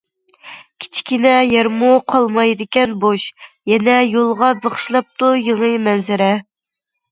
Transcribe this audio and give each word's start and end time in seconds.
كىچىككىنە 0.85 1.33
يەرمۇ 1.47 1.89
قالمايدىكەن 2.13 2.97
بوش، 3.05 3.27
يەنە 3.73 3.99
يولغا 4.15 4.51
بېغىشلاپتۇ 4.67 5.33
يېڭى 5.45 5.73
مەنزىرە. 5.87 6.35